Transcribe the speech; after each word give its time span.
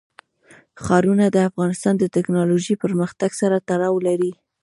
ښارونه 0.83 1.25
د 1.31 1.37
افغانستان 1.49 1.93
د 1.99 2.03
تکنالوژۍ 2.15 2.75
پرمختګ 2.83 3.31
سره 3.41 3.55
تړاو 3.69 3.95
لري. 4.07 4.31